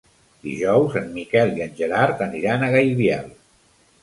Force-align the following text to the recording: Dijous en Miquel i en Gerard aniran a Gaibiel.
Dijous 0.45 0.97
en 1.01 1.11
Miquel 1.17 1.53
i 1.59 1.63
en 1.67 1.75
Gerard 1.83 2.25
aniran 2.29 2.67
a 2.67 2.71
Gaibiel. 2.79 3.31